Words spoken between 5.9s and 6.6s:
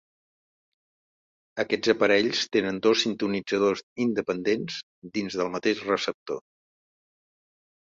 receptor.